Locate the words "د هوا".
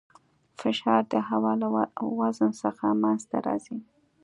1.13-1.53